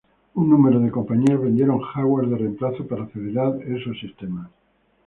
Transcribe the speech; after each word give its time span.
Un 0.39 0.49
número 0.49 0.79
de 0.79 0.89
compañías 0.89 1.39
vendieron 1.39 1.77
hardware 1.79 2.25
de 2.27 2.37
reemplazo 2.39 2.87
para 2.87 3.03
acelerar 3.03 3.61
esos 3.61 3.99
sistemas. 3.99 4.49